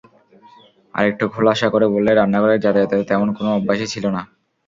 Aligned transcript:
আরেকটু 0.93 1.25
খোলাসা 1.33 1.67
করে 1.73 1.85
বললে, 1.93 2.11
রান্নাঘরে 2.13 2.55
যাতায়াতের 2.57 3.01
তেমন 3.09 3.27
কোনো 3.37 3.49
অভ্যাসই 3.57 3.91
ছিল 3.93 4.05
না। 4.15 4.21